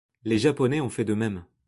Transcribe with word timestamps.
Les 0.23 0.39
Japonais 0.39 0.81
ont 0.81 0.89
fait 0.89 1.05
de 1.05 1.13
même. 1.13 1.45